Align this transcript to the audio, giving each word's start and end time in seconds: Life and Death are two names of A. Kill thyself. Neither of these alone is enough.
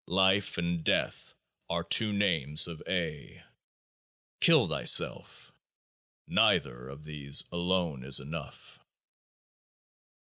Life 0.07 0.57
and 0.57 0.83
Death 0.83 1.35
are 1.69 1.83
two 1.83 2.11
names 2.11 2.67
of 2.67 2.81
A. 2.87 3.43
Kill 4.39 4.67
thyself. 4.67 5.51
Neither 6.25 6.89
of 6.89 7.03
these 7.03 7.43
alone 7.51 8.03
is 8.03 8.19
enough. 8.19 8.79